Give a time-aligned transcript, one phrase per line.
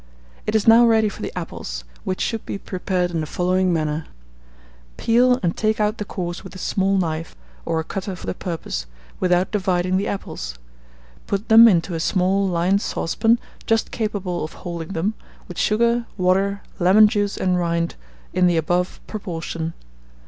[0.47, 4.07] It is now ready for the apples, which should be prepared in the following manner:
[4.97, 7.35] peel, and take out the cores with a small knife,
[7.67, 8.87] or a cutter for the purpose,
[9.19, 10.57] without dividing the apples;
[11.27, 13.37] put them into a small lined saucepan,
[13.67, 15.13] just capable of holding them,
[15.47, 17.93] with sugar, water, lemon juice and rind,
[18.33, 19.75] in the above proportion.